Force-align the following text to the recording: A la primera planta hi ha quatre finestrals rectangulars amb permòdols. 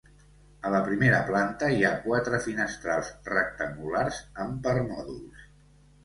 A 0.67 0.69
la 0.75 0.77
primera 0.85 1.17
planta 1.25 1.67
hi 1.75 1.83
ha 1.89 1.91
quatre 2.05 2.39
finestrals 2.45 3.11
rectangulars 3.33 4.23
amb 4.45 4.57
permòdols. 4.69 5.45